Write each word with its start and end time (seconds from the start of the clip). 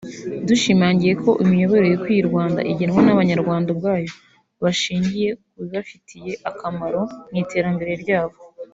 Dushimangiye 0.47 1.13
ko 1.23 1.29
imiyoborere 1.43 1.93
ikwiye 1.95 2.21
u 2.23 2.29
Rwanda 2.31 2.61
igenwa 2.71 2.99
n’Abanyarwanda 3.03 3.67
ubwabo 3.71 4.07
bashingiye 4.63 5.29
ku 5.43 5.53
bibafitiye 5.61 6.31
akamaro 6.49 7.01
mu 7.29 7.35
iterambere 7.43 7.93
ryabo 8.03 8.37